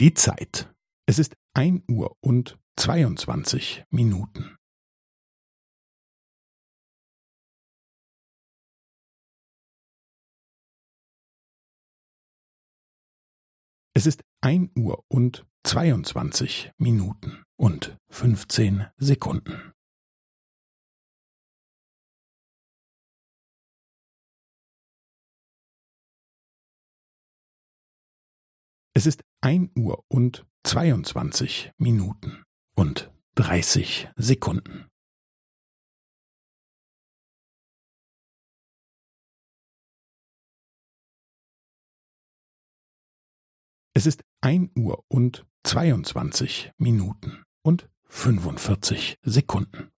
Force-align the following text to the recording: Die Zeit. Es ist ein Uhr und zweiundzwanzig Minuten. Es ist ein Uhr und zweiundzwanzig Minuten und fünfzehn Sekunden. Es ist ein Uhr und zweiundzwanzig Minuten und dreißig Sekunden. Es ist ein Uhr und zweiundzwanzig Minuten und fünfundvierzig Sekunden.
Die 0.00 0.14
Zeit. 0.14 0.72
Es 1.08 1.18
ist 1.18 1.34
ein 1.54 1.82
Uhr 1.90 2.16
und 2.20 2.56
zweiundzwanzig 2.78 3.82
Minuten. 3.90 4.56
Es 13.92 14.06
ist 14.06 14.22
ein 14.40 14.70
Uhr 14.78 15.04
und 15.08 15.44
zweiundzwanzig 15.66 16.70
Minuten 16.78 17.42
und 17.56 17.98
fünfzehn 18.08 18.86
Sekunden. 18.98 19.72
Es 28.94 29.06
ist 29.06 29.22
ein 29.40 29.70
Uhr 29.76 30.04
und 30.08 30.46
zweiundzwanzig 30.64 31.72
Minuten 31.78 32.44
und 32.74 33.12
dreißig 33.34 34.08
Sekunden. 34.16 34.88
Es 43.94 44.06
ist 44.06 44.22
ein 44.40 44.70
Uhr 44.76 45.04
und 45.08 45.46
zweiundzwanzig 45.64 46.72
Minuten 46.78 47.42
und 47.62 47.88
fünfundvierzig 48.04 49.18
Sekunden. 49.22 49.90